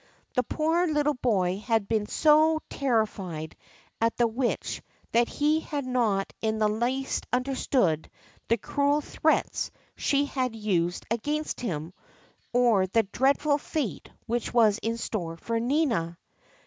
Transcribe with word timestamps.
The 0.33 0.41
poor 0.41 0.87
little 0.87 1.13
boy 1.13 1.59
had 1.59 1.87
been 1.87 2.07
so 2.07 2.59
terrified 2.71 3.55
at 4.01 4.17
the 4.17 4.25
Witch 4.25 4.81
that 5.11 5.29
he 5.29 5.59
had 5.59 5.85
not 5.85 6.33
in 6.41 6.57
the 6.57 6.67
least 6.69 7.27
understood 7.31 8.09
the 8.47 8.57
cruel 8.57 9.01
threats 9.01 9.69
she 9.95 10.25
had 10.25 10.55
used 10.55 11.05
against 11.11 11.59
him, 11.61 11.93
or 12.51 12.87
the 12.87 13.03
dreadful 13.03 13.59
fate 13.59 14.09
which 14.25 14.51
was 14.51 14.79
in 14.79 14.97
store 14.97 15.37
for 15.37 15.59
Nina. 15.59 16.17